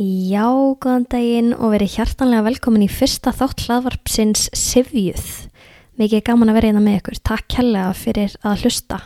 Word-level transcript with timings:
Já, 0.00 0.48
góðan 0.80 1.02
daginn 1.12 1.50
og 1.52 1.74
verið 1.74 1.98
hjartanlega 1.98 2.46
velkomin 2.46 2.86
í 2.86 2.88
fyrsta 2.88 3.34
þátt 3.36 3.66
hlaðvarpsins 3.66 4.46
Sivjuð. 4.56 5.26
Mikið 6.00 6.22
gaman 6.24 6.48
að 6.48 6.56
vera 6.56 6.70
einna 6.70 6.80
með 6.80 6.96
ykkur. 7.02 7.18
Takk 7.28 7.56
helga 7.58 7.82
fyrir 7.92 8.32
að 8.40 8.64
hlusta. 8.64 9.02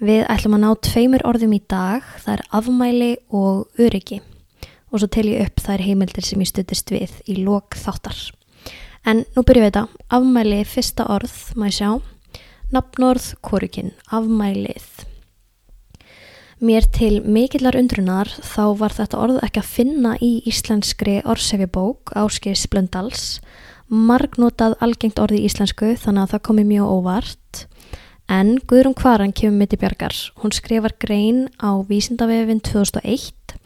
Við 0.00 0.24
ætlum 0.32 0.56
að 0.56 0.64
ná 0.64 0.70
tveimur 0.88 1.26
orðum 1.28 1.52
í 1.52 1.60
dag. 1.68 2.08
Það 2.24 2.38
er 2.38 2.44
afmæli 2.56 3.10
og 3.36 3.84
öryggi. 3.84 4.22
Og 4.88 5.02
svo 5.02 5.12
tel 5.12 5.28
ég 5.28 5.44
upp 5.44 5.60
þær 5.60 5.84
heimildir 5.90 6.24
sem 6.24 6.40
ég 6.40 6.54
stuttist 6.54 6.96
við 6.96 7.20
í 7.28 7.42
lok 7.44 7.76
þáttar. 7.76 8.16
En 9.04 9.26
nú 9.36 9.44
byrjum 9.44 9.68
við 9.68 9.74
þetta. 9.74 10.06
Afmæli, 10.08 10.62
fyrsta 10.64 11.10
orð, 11.12 11.36
maður 11.52 11.80
sjá. 11.82 11.90
Nafnorð, 12.72 13.34
korukinn, 13.44 13.92
afmælið. 14.08 14.88
Mér 16.64 16.86
til 16.88 17.18
mikillar 17.28 17.76
undrunar 17.76 18.30
þá 18.40 18.62
var 18.80 18.92
þetta 18.96 19.18
orð 19.20 19.40
ekki 19.44 19.60
að 19.60 19.66
finna 19.68 20.12
í 20.24 20.30
íslenskri 20.48 21.18
orsefibók 21.28 22.14
Áskis 22.16 22.62
Blöndals. 22.72 23.24
Margnotað 23.92 24.78
algengt 24.80 25.20
orði 25.20 25.42
í 25.42 25.50
íslensku 25.50 25.90
þannig 26.00 26.22
að 26.22 26.30
það 26.30 26.42
komi 26.48 26.62
mjög 26.70 26.92
óvart. 26.94 27.58
En 28.32 28.54
Guðrún 28.64 28.96
Kvaran 28.96 29.34
kemur 29.36 29.58
mitt 29.60 29.76
í 29.76 29.80
bjargar. 29.82 30.16
Hún 30.40 30.54
skrifar 30.56 30.94
grein 31.04 31.50
á 31.60 31.84
Vísindavefin 31.84 32.62
2001, 32.64 33.58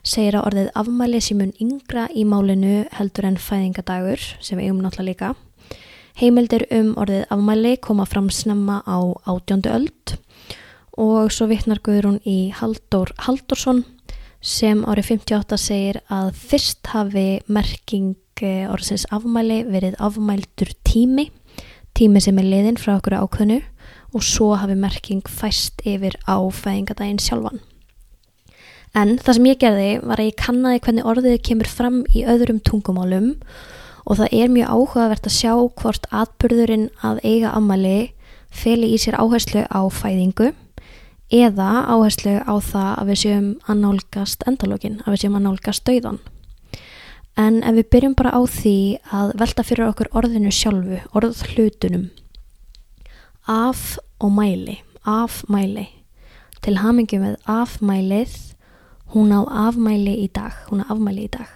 segir 0.00 0.38
að 0.38 0.48
orðið 0.48 0.70
afmæli 0.80 1.20
sem 1.20 1.42
mun 1.42 1.52
yngra 1.60 2.06
í 2.16 2.24
málinu 2.24 2.86
heldur 2.96 3.28
en 3.28 3.36
fæðingadagur 3.36 4.24
sem 4.40 4.56
við 4.56 4.70
eigum 4.70 4.80
náttúrulega 4.86 5.10
líka. 5.10 5.34
Heimildir 6.16 6.64
um 6.72 6.94
orðið 6.96 7.28
afmæli 7.28 7.76
koma 7.76 8.08
fram 8.08 8.32
snemma 8.32 8.80
á 8.88 9.04
átjóndu 9.28 9.68
öld 9.68 10.16
og 10.98 11.30
svo 11.30 11.46
vittnar 11.46 11.78
Guðrún 11.84 12.18
í 12.26 12.50
Haldur 12.58 13.12
Haldursson 13.22 13.84
sem 14.42 14.82
árið 14.86 15.12
58 15.14 15.58
segir 15.62 16.00
að 16.10 16.32
fyrst 16.38 16.90
hafi 16.90 17.40
merking 17.46 18.16
eh, 18.42 18.66
orðsins 18.70 19.06
afmæli 19.14 19.62
verið 19.70 19.96
afmældur 20.02 20.74
tími, 20.86 21.28
tími 21.94 22.22
sem 22.22 22.38
er 22.38 22.50
liðin 22.50 22.78
frá 22.78 22.96
okkur 22.96 23.18
ákvönu 23.18 23.60
og 24.14 24.26
svo 24.26 24.52
hafi 24.58 24.74
merking 24.78 25.22
fæst 25.26 25.82
yfir 25.86 26.18
á 26.26 26.38
fæðingadaginn 26.38 27.22
sjálfan. 27.22 27.62
En 28.96 29.18
það 29.22 29.36
sem 29.36 29.48
ég 29.50 29.62
gerði 29.62 29.88
var 30.02 30.18
að 30.18 30.30
ég 30.30 30.38
kannaði 30.40 30.84
hvernig 30.84 31.10
orðið 31.10 31.40
kemur 31.46 31.70
fram 31.70 31.98
í 32.10 32.24
öðrum 32.26 32.62
tungumálum 32.64 33.34
og 34.08 34.18
það 34.18 34.32
er 34.34 34.54
mjög 34.54 34.70
áhugavert 34.72 35.28
að 35.28 35.36
sjá 35.36 35.52
hvort 35.78 36.08
atbyrðurinn 36.10 36.88
að 37.04 37.20
eiga 37.22 37.52
afmæli 37.52 37.98
feli 38.50 38.94
í 38.94 39.02
sér 39.02 39.18
áherslu 39.20 39.66
á 39.68 39.80
fæðingu 39.92 40.54
eða 41.28 41.68
áherslu 41.92 42.38
á 42.40 42.54
það 42.56 42.90
að 42.94 43.10
við 43.10 43.20
séum 43.22 43.48
að 43.68 43.80
nálgast 43.82 44.44
endalógin, 44.48 45.00
að 45.04 45.14
við 45.14 45.22
séum 45.22 45.36
að 45.36 45.44
nálgast 45.44 45.84
dauðan. 45.84 46.20
En 47.38 47.60
ef 47.62 47.76
við 47.76 47.90
byrjum 47.92 48.16
bara 48.18 48.32
á 48.34 48.40
því 48.48 48.78
að 49.14 49.34
velta 49.38 49.64
fyrir 49.66 49.90
okkur 49.90 50.10
orðinu 50.16 50.50
sjálfu, 50.50 51.02
orð 51.14 51.44
hlutunum, 51.52 52.08
af 53.46 53.98
og 54.18 54.32
mæli, 54.34 54.80
af 55.04 55.44
mæli, 55.48 55.86
til 56.64 56.78
hamingjum 56.80 57.22
með 57.22 57.36
afmælið, 57.46 58.34
hún 59.14 59.30
á 59.32 59.40
afmæli 59.68 60.16
í 60.24 60.26
dag, 60.34 60.56
hún 60.68 60.82
á 60.82 60.90
afmæli 60.90 61.28
í 61.28 61.30
dag. 61.36 61.52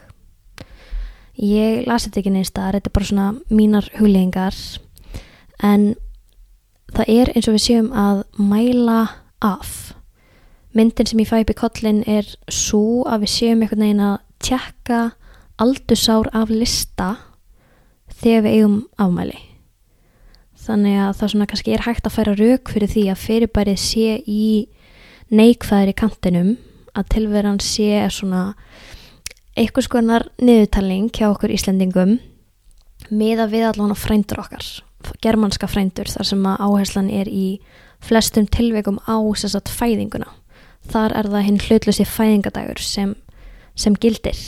Ég 1.33 1.89
lasi 1.89 2.11
þetta 2.11 2.20
ekki 2.20 2.34
neins 2.36 2.53
þar, 2.53 2.77
þetta 2.77 2.91
er 2.92 2.97
bara 2.97 3.09
svona 3.09 3.27
mínar 3.51 3.89
huglegingar, 3.97 4.57
en 5.64 5.95
það 6.92 7.12
er 7.17 7.33
eins 7.33 7.48
og 7.48 7.57
við 7.57 7.67
séum 7.67 7.91
að 7.97 8.23
mæla 8.39 9.01
af. 9.45 9.93
Myndin 10.73 11.09
sem 11.09 11.21
ég 11.21 11.29
fæ 11.29 11.43
upp 11.43 11.53
í 11.53 11.59
kollin 11.59 12.03
er 12.09 12.29
svo 12.48 13.05
að 13.05 13.27
við 13.27 13.35
séum 13.35 13.65
einhvern 13.65 13.85
veginn 13.85 14.05
að 14.07 14.21
tjekka 14.43 15.01
aldursár 15.61 16.31
af 16.33 16.51
lista 16.51 17.17
þegar 18.23 18.47
við 18.47 18.55
eigum 18.57 18.79
afmæli. 18.97 19.39
Þannig 20.63 20.98
að 21.02 21.14
það 21.19 21.33
svona 21.33 21.48
kannski 21.51 21.75
er 21.75 21.85
hægt 21.86 22.07
að 22.07 22.17
færa 22.17 22.35
rauk 22.39 22.70
fyrir 22.70 22.91
því 22.92 23.05
að 23.11 23.23
fyrirbærið 23.27 23.81
sé 23.83 24.19
í 24.31 24.45
neikvæðir 25.33 25.91
í 25.91 25.98
kantinum 25.98 26.52
að 26.95 27.08
tilveran 27.17 27.61
sé 27.63 28.05
svona 28.13 28.52
eitthvað 29.58 29.89
skoðanar 29.89 30.29
niðurtaling 30.41 31.11
hjá 31.13 31.27
okkur 31.31 31.52
Íslendingum 31.52 32.19
með 33.13 33.45
að 33.45 33.55
við 33.57 33.67
allan 33.69 33.92
á 33.92 33.97
frændur 33.98 34.41
okkar, 34.41 34.64
germanska 35.25 35.69
frændur 35.69 36.08
þar 36.08 36.29
sem 36.29 36.47
að 36.48 36.63
áherslan 36.69 37.11
er 37.13 37.29
í 37.29 37.47
flestum 38.02 38.48
tilveikum 38.51 38.98
á 39.07 39.17
sagt, 39.36 39.70
fæðinguna. 39.70 40.29
Þar 40.90 41.14
er 41.20 41.30
það 41.30 41.46
hinn 41.46 41.63
hlutlösi 41.63 42.07
fæðingadagur 42.08 42.83
sem, 42.83 43.14
sem 43.79 43.95
gildir. 43.95 44.39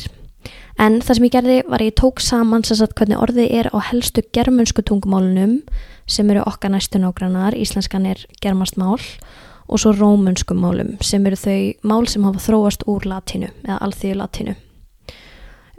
En 0.74 0.98
það 1.00 1.16
sem 1.16 1.26
ég 1.28 1.34
gerði 1.36 1.58
var 1.70 1.82
ég 1.84 1.94
tók 1.94 2.20
saman 2.20 2.64
sagt, 2.66 2.96
hvernig 2.98 3.20
orðið 3.22 3.52
er 3.60 3.70
á 3.70 3.78
helstu 3.78 4.24
germunsku 4.34 4.82
tungumálunum 4.82 5.60
sem 6.10 6.30
eru 6.30 6.42
okkar 6.44 6.74
næstu 6.74 6.98
nágrannar, 6.98 7.54
íslenskan 7.54 8.06
er 8.10 8.26
germast 8.42 8.76
mál 8.76 8.98
og 9.68 9.80
svo 9.80 9.94
rómunsku 9.94 10.56
málum 10.58 10.96
sem 11.00 11.24
eru 11.26 11.38
þau 11.38 11.60
mál 11.86 12.08
sem 12.10 12.26
hafa 12.26 12.42
þróast 12.42 12.84
úr 12.90 13.06
latinu 13.08 13.48
eða 13.64 13.78
alþýðu 13.86 14.18
latinu. 14.20 14.56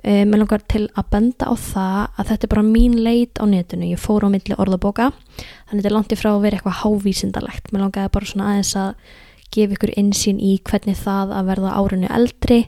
Uh, 0.06 0.22
mér 0.30 0.44
langar 0.44 0.62
til 0.70 0.84
að 0.94 1.08
benda 1.16 1.48
á 1.50 1.54
það 1.58 2.02
að 2.14 2.28
þetta 2.30 2.46
er 2.46 2.52
bara 2.52 2.64
mín 2.68 2.98
leit 3.02 3.40
á 3.42 3.46
netinu, 3.50 3.88
ég 3.90 4.02
fór 4.02 4.28
á 4.28 4.30
milli 4.30 4.54
orðabóka. 4.54 5.10
Þannig 5.40 5.80
þetta 5.80 5.90
er 5.90 5.96
langt 5.96 6.14
ifrá 6.14 6.30
að 6.36 6.44
vera 6.44 6.60
eitthvað 6.60 6.82
hávísindalegt. 6.84 7.72
Mér 7.74 7.86
langaði 7.88 8.12
bara 8.14 8.30
svona 8.30 8.50
aðeins 8.52 8.76
að 8.78 8.92
gefa 9.56 9.78
ykkur 9.78 9.94
insýn 9.98 10.42
í 10.44 10.52
hvernig 10.68 11.00
það 11.00 11.34
að 11.38 11.50
verða 11.50 11.74
árunni 11.80 12.12
eldri 12.12 12.60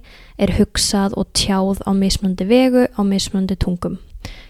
er 0.42 0.56
hugsað 0.58 1.18
og 1.20 1.30
tjáð 1.38 1.84
á 1.86 1.92
mismunandi 1.94 2.48
vegu 2.50 2.88
á 2.90 3.02
mismunandi 3.06 3.58
tungum. 3.62 4.00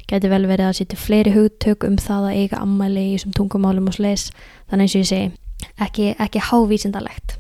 Geti 0.07 0.31
vel 0.31 0.45
verið 0.47 0.69
að 0.69 0.77
sýti 0.79 0.99
fleiri 0.99 1.33
hugtök 1.35 1.83
um 1.87 1.97
það 1.99 2.29
að 2.29 2.39
eiga 2.43 2.61
ammæli 2.63 3.03
í 3.09 3.17
þessum 3.17 3.35
tungumálum 3.35 3.89
og 3.91 3.97
sles 3.97 4.29
þannig 4.69 4.87
eins 4.87 4.95
og 4.95 5.03
ég 5.03 5.11
segi 5.11 5.27
ekki, 5.83 6.13
ekki 6.15 6.45
hávísindalegt 6.51 7.36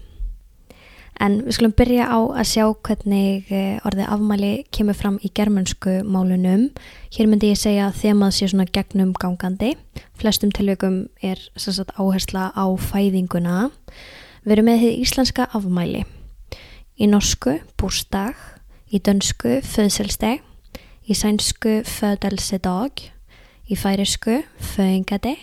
En 1.23 1.39
við 1.47 1.55
skulum 1.55 1.73
byrja 1.73 2.05
á 2.13 2.19
að 2.37 2.45
sjá 2.45 2.63
hvernig 2.85 3.47
eh, 3.49 3.79
orðið 3.87 4.09
afmæli 4.13 4.51
kemur 4.75 4.97
fram 4.97 5.15
í 5.25 5.31
germansku 5.33 5.95
málunum. 6.05 6.67
Hér 7.15 7.29
myndi 7.31 7.49
ég 7.49 7.57
segja 7.57 7.87
að 7.87 7.97
þemað 8.03 8.35
sé 8.37 8.49
svona 8.51 8.67
gegnum 8.69 9.15
gangandi. 9.17 9.71
Flestum 10.21 10.53
tilveikum 10.53 11.07
er 11.25 11.41
sagt, 11.57 11.95
áhersla 11.97 12.51
á 12.53 12.65
fæðinguna. 12.77 13.71
Við 14.45 14.55
erum 14.57 14.69
með 14.69 14.83
því 14.83 14.93
íslenska 15.07 15.49
afmæli. 15.57 16.05
Í 17.01 17.09
norsku 17.09 17.57
búrstag, 17.81 18.37
í 18.93 19.01
dönsku 19.01 19.57
föðselsteg, 19.65 20.45
í 21.09 21.17
sænsku 21.17 21.79
föðelsedag, 21.97 23.07
í 23.65 23.77
færisku 23.77 24.43
föðingadi, 24.75 25.33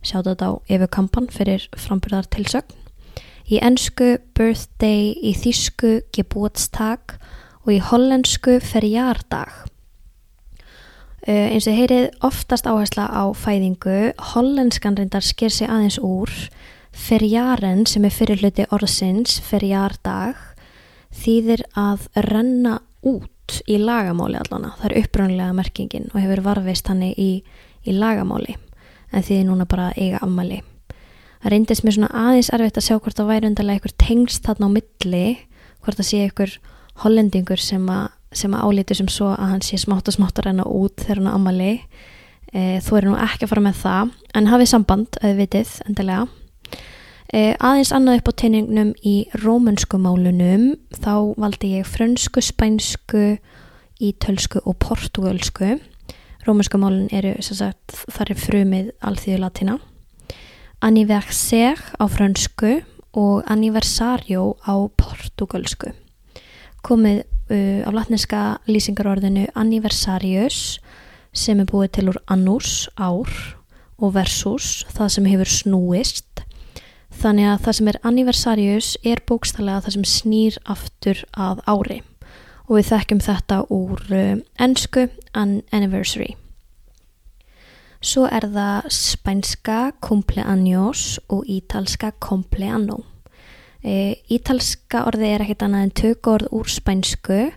sjáðu 0.00 0.32
þetta 0.32 0.48
á 0.48 0.52
yfirkampan 0.64 1.28
fyrir 1.32 1.68
frambyrðar 1.76 2.28
tilsögn 2.32 2.79
í 3.50 3.58
ennsku 3.64 4.14
birthday, 4.38 5.10
í 5.18 5.34
þísku 5.34 6.00
geburtstag 6.14 7.16
og 7.64 7.72
í 7.74 7.80
hollensku 7.82 8.58
ferjardag. 8.62 9.50
Uh, 11.28 11.50
eins 11.52 11.66
og 11.68 11.76
heyrið 11.76 12.06
oftast 12.24 12.68
áhersla 12.70 13.10
á 13.10 13.24
fæðingu, 13.36 14.14
hollenskan 14.32 14.96
reyndar 14.96 15.26
sker 15.26 15.52
sig 15.52 15.68
aðeins 15.68 15.98
úr, 16.00 16.30
ferjaren 16.96 17.84
sem 17.86 18.06
er 18.06 18.14
fyrir 18.14 18.40
hluti 18.40 18.64
orðsins, 18.72 19.36
ferjardag, 19.44 20.38
þýðir 21.12 21.66
að 21.78 22.08
renna 22.30 22.78
út 23.04 23.60
í 23.68 23.76
lagamáli 23.82 24.38
allana. 24.40 24.72
Það 24.78 24.88
er 24.88 24.98
uppröndilega 25.02 25.58
merkingin 25.58 26.10
og 26.14 26.20
hefur 26.22 26.44
varfist 26.46 26.88
hann 26.88 27.02
í, 27.10 27.30
í 27.84 27.94
lagamáli 27.98 28.56
en 29.10 29.24
því 29.26 29.42
núna 29.48 29.66
bara 29.66 29.90
eiga 29.98 30.22
afmæli 30.22 30.62
það 31.40 31.54
reyndist 31.54 31.84
mér 31.84 31.96
svona 31.96 32.10
aðeins 32.26 32.50
erfitt 32.54 32.80
að 32.80 32.86
sjá 32.86 32.96
hvort 32.96 33.18
það 33.18 33.30
væri 33.30 33.50
undarlega 33.50 33.80
einhver 33.80 33.96
tengst 34.00 34.46
þarna 34.46 34.70
á 34.70 34.76
milli 34.76 35.26
hvort 35.80 36.00
það 36.00 36.08
sé 36.10 36.22
einhver 36.26 36.56
hollendingur 37.04 37.62
sem 37.62 37.86
að, 37.92 38.08
sem 38.36 38.56
að 38.56 38.64
álítu 38.66 38.96
sem 38.98 39.10
svo 39.12 39.30
að 39.32 39.54
hann 39.54 39.64
sé 39.64 39.80
smátt 39.80 40.10
og 40.10 40.16
smátt 40.16 40.40
að 40.40 40.50
reyna 40.50 40.66
út 40.68 41.00
þegar 41.00 41.22
hann 41.22 41.30
á 41.32 41.36
amali 41.38 41.72
e, 42.52 42.60
þú 42.84 42.98
eru 42.98 43.12
nú 43.12 43.20
ekki 43.24 43.46
að 43.46 43.52
fara 43.54 43.64
með 43.64 43.80
það 43.80 44.12
en 44.36 44.50
hafið 44.50 44.72
samband, 44.74 45.20
auðvitið, 45.22 45.38
vitið, 45.40 45.74
endilega. 45.88 46.26
E, 47.30 47.40
aðeins 47.56 47.92
annað 47.94 48.20
upp 48.20 48.30
á 48.30 48.38
teiningnum 48.42 48.90
í 49.06 49.14
rómunsku 49.38 50.00
málunum. 50.02 50.64
Þá 50.98 51.12
valdi 51.40 51.76
ég 51.76 51.88
frönsku, 51.88 52.42
spænsku 52.42 53.24
ítölsku 54.00 54.62
og 54.64 54.78
portugalsku 54.82 55.78
rómunsku 56.46 56.80
málun 56.80 57.08
eru 57.12 57.34
sagt, 57.44 57.94
þar 58.12 58.32
er 58.32 58.40
frumið 58.40 58.92
alþýðu 59.04 59.40
anniverser 60.80 61.78
á 62.00 62.04
fransku 62.08 62.80
og 63.12 63.44
anniversario 63.50 64.56
á 64.64 64.74
portugalsku. 64.96 65.92
Komið 66.82 67.24
uh, 67.52 67.84
á 67.84 67.90
latneska 67.92 68.42
lýsingarorðinu 68.70 69.48
anniversarius 69.54 70.80
sem 71.36 71.60
er 71.60 71.68
búið 71.68 71.92
til 71.94 72.10
úr 72.10 72.20
annus, 72.32 72.88
ár 72.96 73.30
og 74.00 74.14
versus, 74.16 74.86
það 74.90 75.12
sem 75.14 75.28
hefur 75.28 75.50
snúist. 75.52 76.44
Þannig 77.20 77.50
að 77.50 77.64
það 77.66 77.76
sem 77.76 77.90
er 77.90 78.00
anniversarius 78.06 78.92
er 79.04 79.20
bókstallega 79.28 79.84
það 79.84 79.96
sem 79.98 80.06
snýr 80.08 80.60
aftur 80.64 81.24
að 81.36 81.60
ári 81.68 82.00
og 82.70 82.78
við 82.78 82.92
þekkjum 82.92 83.24
þetta 83.26 83.56
úr 83.74 84.04
uh, 84.14 84.36
ennsku 84.62 85.08
an 85.34 85.60
anniversary. 85.74 86.36
Svo 88.00 88.24
er 88.24 88.46
það 88.48 88.86
spænska 88.96 89.78
cumpleaños 90.00 91.18
og 91.28 91.44
ítalska 91.44 92.14
cumpleaño. 92.16 93.02
E, 93.84 94.16
ítalska 94.32 95.02
orði 95.04 95.28
er 95.34 95.44
ekkert 95.44 95.66
annað 95.66 95.84
en 95.84 95.92
tökord 96.00 96.46
úr 96.48 96.64
spænsku. 96.64 97.50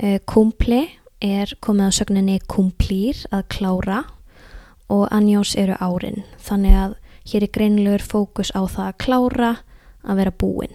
E, 0.00 0.18
cumple 0.24 0.86
er 1.20 1.52
komið 1.60 1.92
á 1.92 1.96
sögninni 1.98 2.38
cumplir 2.48 3.26
að 3.28 3.44
klára 3.52 3.98
og 4.88 5.12
años 5.12 5.52
eru 5.52 5.76
árin. 5.76 6.24
Þannig 6.40 6.80
að 6.80 6.96
hér 7.28 7.44
er 7.44 7.52
greinlegur 7.52 8.06
fókus 8.08 8.54
á 8.56 8.64
það 8.64 8.88
að 8.88 8.98
klára 9.04 9.52
að 10.00 10.22
vera 10.22 10.32
búinn. 10.32 10.74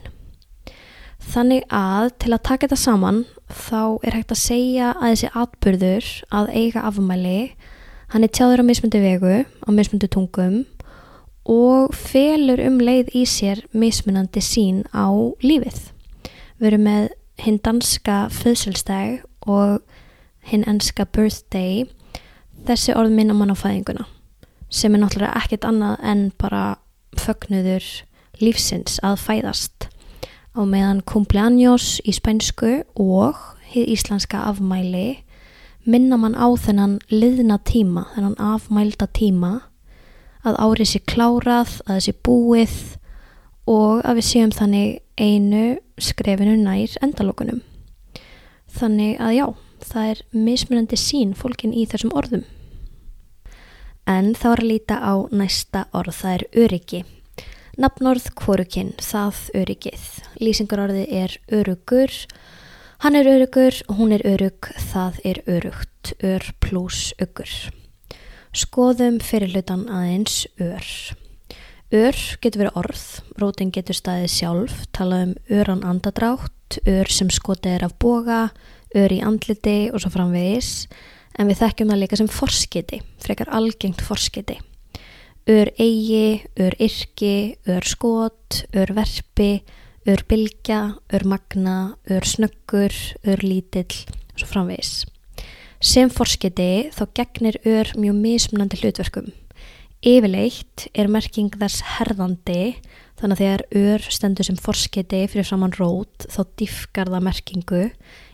Þannig 1.33 1.65
að 1.73 2.13
til 2.21 2.35
að 2.37 2.45
taka 2.45 2.67
þetta 2.67 2.81
saman 2.85 3.25
þá 3.49 4.05
er 4.05 4.21
hægt 4.21 4.37
að 4.37 4.43
segja 4.45 4.93
að 4.93 5.09
þessi 5.15 5.33
atbyrður 5.33 6.13
að 6.29 6.53
eiga 6.53 6.85
afmæli 6.85 7.41
Hann 8.09 8.25
er 8.25 8.31
tjáður 8.33 8.63
á 8.63 8.65
mismundi 8.65 8.99
vegu, 9.03 9.33
á 9.45 9.69
mismundi 9.69 10.07
tungum 10.09 10.63
og 11.45 11.93
felur 11.93 12.61
um 12.65 12.79
leið 12.81 13.11
í 13.13 13.21
sér 13.29 13.61
mismunandi 13.69 14.41
sín 14.41 14.81
á 14.89 15.13
lífið. 15.45 15.91
Við 16.57 16.71
erum 16.71 16.87
með 16.87 17.09
hinn 17.39 17.59
danska 17.61 18.17
föðsölstæg 18.33 19.21
og 19.45 19.83
hinn 20.49 20.65
enska 20.65 21.05
birthday, 21.05 21.85
þessi 22.65 22.97
orð 22.97 23.13
minna 23.13 23.37
mann 23.37 23.53
á 23.53 23.57
fæðinguna 23.57 24.07
sem 24.69 24.93
er 24.93 25.01
náttúrulega 25.01 25.37
ekkert 25.43 25.65
annað 25.65 26.01
en 26.05 26.25
bara 26.37 26.63
fögnuður 27.17 27.85
lífsins 28.41 28.99
að 29.05 29.21
fæðast 29.21 29.89
á 30.53 30.61
meðan 30.65 31.01
cumpleaños 31.05 31.97
í 32.05 32.13
spænsku 32.13 32.83
og 32.97 33.37
hið 33.69 33.93
íslenska 33.95 34.43
afmæli 34.49 35.23
minna 35.85 36.17
mann 36.19 36.35
á 36.35 36.47
þennan 36.59 36.99
liðna 37.11 37.59
tíma, 37.63 38.07
þennan 38.15 38.37
afmælda 38.39 39.07
tíma 39.15 39.53
að 40.47 40.59
árið 40.59 40.91
sé 40.93 41.01
klárað, 41.07 41.79
að 41.87 41.99
þessi 41.99 42.15
búið 42.25 42.75
og 43.69 44.03
að 44.07 44.19
við 44.19 44.27
séum 44.29 44.53
þannig 44.55 44.99
einu 45.19 45.63
skrefinu 45.99 46.55
nær 46.59 46.95
endalokunum. 47.03 47.61
Þannig 48.69 49.19
að 49.19 49.35
já, 49.35 49.45
það 49.83 50.11
er 50.13 50.23
mismunandi 50.47 50.99
sín 50.99 51.35
fólkin 51.37 51.75
í 51.75 51.85
þessum 51.89 52.13
orðum. 52.17 52.45
En 54.09 54.33
þá 54.33 54.45
er 54.53 54.61
að 54.63 54.69
líta 54.71 54.97
á 54.97 55.13
næsta 55.29 55.85
orð, 55.93 56.15
það 56.17 56.35
er 56.35 56.45
öryggi. 56.63 57.01
Nafnorð 57.79 58.31
kvorukinn, 58.35 58.95
það 58.99 59.43
öryggið. 59.55 60.07
Lýsingarorði 60.41 61.05
er 61.21 61.35
örugur, 61.53 62.11
Hann 62.99 63.15
er 63.15 63.29
örugur, 63.31 63.71
hún 63.95 64.09
er 64.11 64.19
örug, 64.27 64.67
það 64.91 65.19
er 65.23 65.37
örugt, 65.47 66.09
ör 66.19 66.43
pluss 66.59 67.13
ögur. 67.15 67.47
Skoðum 68.51 69.21
fyrirlutan 69.23 69.85
aðeins 69.87 70.41
ör. 70.59 70.83
Ör 71.95 72.19
getur 72.43 72.65
verið 72.65 72.81
orð, 72.81 73.05
rótin 73.39 73.71
getur 73.71 73.95
staðið 73.95 74.33
sjálf, 74.33 74.83
tala 74.91 75.21
um 75.29 75.31
öran 75.47 75.85
andadrátt, 75.87 76.81
ör 76.83 77.07
sem 77.07 77.31
skotið 77.31 77.77
er 77.77 77.87
af 77.87 77.95
boga, 78.03 78.41
ör 78.91 79.15
í 79.15 79.23
andliti 79.23 79.77
og 79.93 80.03
svo 80.03 80.11
framvegis, 80.17 80.89
en 81.39 81.47
við 81.47 81.63
þekkjum 81.63 81.95
það 81.95 82.03
líka 82.03 82.19
sem 82.19 82.33
forskiti, 82.35 82.99
frekar 83.23 83.55
algengt 83.55 84.03
forskiti. 84.03 84.59
Ör 85.47 85.71
eigi, 85.79 86.43
ör 86.59 86.75
yrki, 86.75 87.55
ör 87.63 87.93
skot, 87.95 88.65
ör 88.75 88.91
verpi, 88.91 89.53
ör 90.07 90.23
bylgja, 90.29 90.95
ör 91.13 91.23
magna, 91.23 91.95
ör 92.09 92.21
snöggur, 92.21 92.93
ör 93.23 93.43
lítill 93.43 94.05
og 94.33 94.39
svo 94.39 94.47
framvegis. 94.47 95.05
Sem 95.79 96.09
forskiti 96.11 96.89
þá 96.95 97.05
gegnir 97.15 97.59
ör 97.65 97.91
mjög 97.95 98.15
mismunandi 98.15 98.79
hlutverkum. 98.81 99.31
Yfirleitt 99.99 100.87
er 100.95 101.11
merking 101.11 101.51
þess 101.59 101.83
herðandi 101.97 102.75
þannig 103.19 103.35
að 103.35 103.41
þegar 103.41 103.63
ör 103.75 104.05
stendur 104.15 104.47
sem 104.47 104.59
forskiti 104.59 105.19
fyrir 105.27 105.47
saman 105.47 105.75
rót 105.75 106.27
þá 106.31 106.39
diffkar 106.59 107.11
það 107.11 107.25
merkingu 107.27 107.81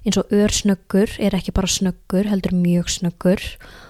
eins 0.06 0.20
og 0.22 0.34
ör 0.36 0.54
snöggur 0.54 1.16
er 1.18 1.38
ekki 1.38 1.56
bara 1.56 1.72
snöggur 1.72 2.30
heldur 2.30 2.54
mjög 2.54 2.92
snöggur 2.94 3.42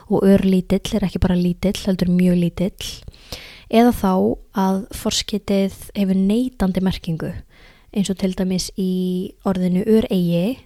og 0.07 0.23
ör 0.23 0.45
lítill 0.47 0.95
er 0.95 1.07
ekki 1.07 1.19
bara 1.23 1.35
lítill 1.35 1.75
heldur 1.83 2.11
mjög 2.15 2.39
lítill 2.45 2.93
eða 3.67 3.91
þá 3.97 4.13
að 4.55 4.81
forskitið 4.95 5.75
hefur 5.97 6.21
neitandi 6.31 6.83
merkingu 6.85 7.33
eins 7.95 8.11
og 8.11 8.19
til 8.19 8.33
dæmis 8.35 8.69
í 8.77 9.33
orðinu 9.47 9.85
ur 9.87 10.07
eigi 10.11 10.57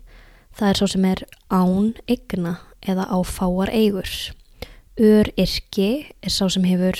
það 0.57 0.71
er 0.71 0.79
svo 0.79 0.87
sem 0.91 1.05
er 1.07 1.21
án 1.53 1.93
egna 2.09 2.57
eða 2.81 3.05
á 3.07 3.17
fáar 3.27 3.71
eigur. 3.71 4.09
Ur 4.99 5.29
yrki 5.39 6.09
er 6.23 6.33
svo 6.33 6.49
sem 6.51 6.65
hefur 6.67 6.97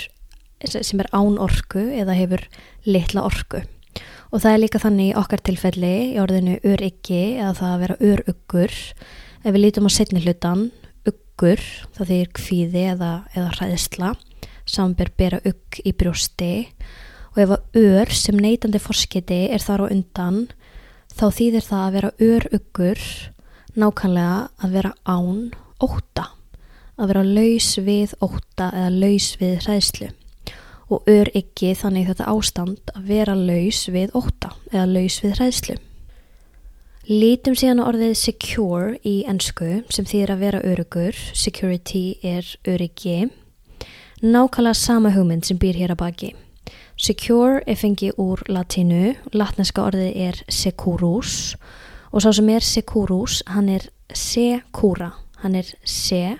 sem 0.70 1.00
er 1.00 1.10
án 1.16 1.40
orku 1.40 1.82
eða 1.96 2.16
hefur 2.18 2.44
litla 2.86 3.26
orku. 3.28 3.64
Og 4.30 4.44
það 4.44 4.54
er 4.54 4.62
líka 4.62 4.82
þannig 4.84 5.12
í 5.12 5.18
okkar 5.18 5.42
tilfelli 5.44 5.94
í 6.14 6.20
orðinu 6.22 6.60
ur 6.62 6.84
yggi 6.86 7.24
eða 7.40 7.56
það 7.58 7.74
að 7.74 7.82
vera 7.84 8.00
ur 8.12 8.24
uggur 8.30 8.78
ef 9.40 9.50
við 9.50 9.62
lítum 9.64 9.90
á 9.90 9.92
setni 9.92 10.24
hlutan 10.24 10.68
uggur 11.08 11.64
þá 11.96 12.02
þýr 12.06 12.34
kvíði 12.38 12.84
eða, 12.94 13.14
eða 13.34 13.54
hræðisla 13.58 14.14
samber 14.70 15.10
bera 15.18 15.40
ugg 15.48 15.80
í 15.82 15.96
brjósti 15.98 16.52
og 17.36 17.44
ef 17.44 17.54
að 17.56 17.80
ör 17.84 18.16
sem 18.16 18.40
neytandi 18.40 18.82
forskiti 18.82 19.46
er 19.54 19.64
þar 19.64 19.86
á 19.86 19.92
undan 19.92 20.42
þá 21.14 21.26
þýðir 21.36 21.66
það 21.68 21.86
að 21.86 21.96
vera 21.98 22.12
öruggur 22.32 23.06
nákvæmlega 23.80 24.36
að 24.60 24.76
vera 24.80 24.94
án 25.06 25.50
óta 25.80 26.30
að 27.00 27.14
vera 27.14 27.26
laus 27.26 27.70
við 27.80 28.16
óta 28.24 28.70
eða 28.76 28.90
laus 28.92 29.30
við 29.40 29.60
hræðslu. 29.64 30.10
Og 30.90 31.06
ör 31.10 31.30
ekki 31.38 31.76
þannig 31.78 32.10
þetta 32.10 32.32
ástand 32.32 32.92
að 32.96 33.12
vera 33.12 33.36
laus 33.38 33.84
við 33.94 34.16
óta 34.18 34.52
eða 34.72 34.88
laus 34.90 35.20
við 35.24 35.38
hræðslu. 35.38 35.78
Lítum 37.10 37.56
síðan 37.58 37.82
á 37.82 37.90
orðið 37.90 38.12
secure 38.20 38.98
í 39.08 39.24
ennsku 39.30 39.80
sem 39.90 40.06
þýðir 40.06 40.34
að 40.36 40.44
vera 40.44 40.60
örugur, 40.66 41.16
security 41.34 42.20
er 42.22 42.46
öryggi, 42.70 43.32
nákvæmlega 44.22 44.78
sama 44.78 45.14
hugmynd 45.16 45.48
sem 45.48 45.58
býr 45.58 45.80
hér 45.80 45.96
að 45.96 46.04
baki. 46.04 46.34
Secure 47.00 47.62
er 47.64 47.78
fengið 47.80 48.18
úr 48.20 48.42
latinu, 48.52 49.14
latneska 49.32 49.86
orðið 49.88 50.18
er 50.20 50.40
securus 50.52 51.54
og 52.12 52.26
sá 52.26 52.34
sem 52.36 52.50
er 52.52 52.66
securus, 52.66 53.38
hann 53.48 53.70
er 53.72 53.86
secura, 54.12 55.14
hann 55.40 55.56
er 55.56 55.70
se, 55.88 56.36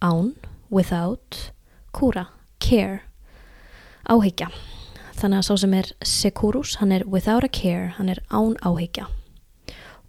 án, 0.00 0.32
without, 0.72 1.52
cura, 1.92 2.30
care, 2.56 3.02
áhyggja. 4.08 4.48
Þannig 5.20 5.42
að 5.42 5.46
sá 5.50 5.54
sem 5.60 5.76
er 5.76 5.92
securus, 6.00 6.78
hann 6.80 6.96
er 6.96 7.04
without 7.04 7.44
a 7.44 7.52
care, 7.52 7.92
hann 7.98 8.08
er 8.08 8.24
án 8.32 8.56
áhyggja. 8.64 9.10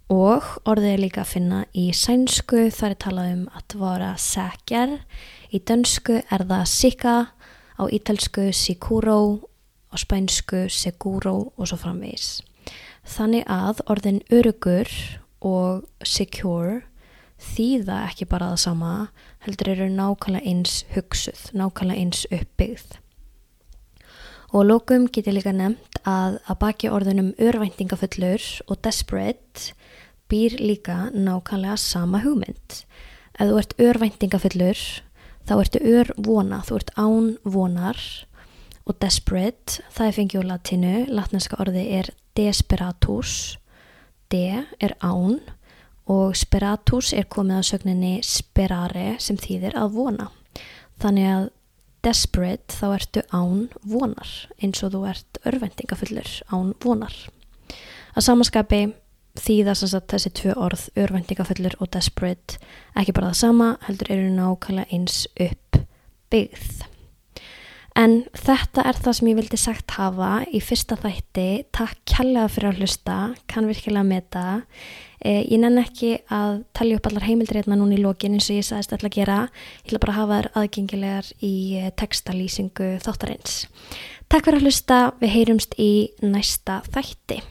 Og 0.08 0.48
orðið 0.64 0.92
er 0.94 1.08
líka 1.10 1.26
að 1.26 1.32
finna 1.36 1.64
í 1.76 1.90
sænsku, 1.92 2.70
þar 2.72 2.94
er 2.94 3.02
talað 3.04 3.32
um 3.36 3.48
að 3.52 3.80
vara 3.84 4.14
sekjar, 4.16 5.02
í 5.52 5.60
dönsku 5.60 6.22
er 6.24 6.48
það 6.48 6.70
sika, 6.72 7.18
á 7.76 7.82
ítelsku 7.90 8.48
sikuro 8.54 9.18
á 9.94 9.96
spænsku 9.96 10.66
seguro 10.68 11.52
og 11.56 11.68
svo 11.70 11.78
framvegis. 11.78 12.42
Þannig 13.04 13.46
að 13.46 13.84
orðin 13.86 14.20
örugur 14.32 14.90
og 15.44 15.84
secure 16.02 16.82
þýða 17.44 18.00
ekki 18.08 18.26
bara 18.30 18.52
það 18.52 18.60
sama, 18.64 18.92
heldur 19.44 19.70
eru 19.74 19.88
nákvæmlega 19.92 20.48
eins 20.48 20.82
hugsuð, 20.94 21.50
nákvæmlega 21.52 22.00
eins 22.00 22.24
uppbyggð. 22.32 22.98
Og 24.54 24.68
lókum 24.68 25.08
getur 25.10 25.34
líka 25.34 25.52
nefnt 25.52 25.98
að 26.06 26.38
að 26.46 26.60
baki 26.62 26.90
orðinum 26.92 27.32
örvæntingafullur 27.42 28.44
og 28.70 28.80
desperate 28.86 29.74
býr 30.30 30.56
líka 30.62 31.10
nákvæmlega 31.12 31.76
sama 31.80 32.22
hugmynd. 32.24 32.84
Ef 33.34 33.50
þú 33.50 33.58
ert 33.60 33.74
örvæntingafullur 33.82 34.84
þá 35.44 35.54
ertu 35.58 35.82
örvona, 35.82 36.62
þú 36.64 36.78
ert 36.78 36.94
án 36.96 37.34
vonar 37.44 38.00
og 38.84 38.96
desperate, 39.00 39.80
það 39.94 40.06
er 40.06 40.16
fengið 40.18 40.40
úr 40.40 40.48
latinu, 40.48 40.94
latneska 41.08 41.58
orði 41.62 41.84
er 41.98 42.10
desperatus, 42.36 43.56
de 44.32 44.64
er 44.82 44.96
án 45.00 45.38
og 46.10 46.34
speratus 46.36 47.14
er 47.16 47.28
komið 47.32 47.60
að 47.60 47.68
sögninni 47.70 48.14
sperare 48.26 49.14
sem 49.22 49.38
þýðir 49.40 49.76
að 49.80 49.94
vona. 49.96 50.28
Þannig 51.00 51.30
að 51.30 51.46
desperate 52.04 52.76
þá 52.76 52.86
ertu 52.98 53.22
án 53.32 53.68
vonar 53.88 54.34
eins 54.60 54.82
og 54.84 54.92
þú 54.92 55.04
ert 55.08 55.40
örvendingafullur 55.48 56.34
án 56.52 56.74
vonar. 56.84 57.14
Að 58.14 58.26
samaskapi 58.28 58.82
þýðast 59.40 59.88
að 59.88 60.08
þessi 60.12 60.32
tvö 60.38 60.56
orð, 60.66 60.88
örvendingafullur 61.00 61.78
og 61.80 61.90
desperate, 61.96 62.60
ekki 62.94 63.14
bara 63.16 63.32
það 63.32 63.40
sama, 63.40 63.70
heldur 63.88 64.12
eru 64.14 64.34
nákvæmlega 64.36 64.92
eins 64.94 65.24
upp 65.40 65.80
byggð. 66.30 66.84
En 67.94 68.24
þetta 68.34 68.82
er 68.90 68.96
það 68.98 69.14
sem 69.16 69.28
ég 69.30 69.36
vildi 69.38 69.58
sagt 69.60 69.94
hafa 69.94 70.30
í 70.50 70.58
fyrsta 70.64 70.96
þætti. 70.98 71.46
Takk 71.74 72.00
kjallega 72.10 72.50
fyrir 72.50 72.72
að 72.72 72.80
hlusta, 72.82 73.18
kann 73.50 73.68
virkilega 73.70 74.08
með 74.08 74.24
það. 74.34 74.64
Eh, 75.24 75.40
ég 75.46 75.62
nenn 75.62 75.78
ekki 75.78 76.10
að 76.26 76.64
talja 76.74 76.98
upp 76.98 77.06
allar 77.08 77.28
heimildir 77.28 77.60
hérna 77.60 77.78
núna 77.78 77.94
í 77.94 78.02
lókin 78.02 78.34
eins 78.34 78.50
og 78.50 78.58
ég 78.58 78.66
sagðist 78.66 78.96
alltaf 78.96 79.12
að 79.12 79.16
gera. 79.20 79.38
Ég 79.84 79.88
ætla 79.92 80.02
bara 80.02 80.16
að 80.16 80.20
hafa 80.20 80.40
þær 80.40 80.50
aðgengilegar 80.64 81.32
í 81.38 81.54
eh, 81.78 81.90
textalýsingu 82.02 82.92
þáttarins. 83.06 83.56
Takk 84.26 84.50
fyrir 84.50 84.58
að 84.58 84.66
hlusta, 84.66 85.02
við 85.22 85.36
heyrumst 85.38 85.78
í 85.78 85.92
næsta 86.26 86.82
þætti. 86.90 87.44